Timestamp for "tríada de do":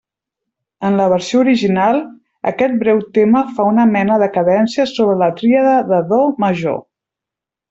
5.43-6.23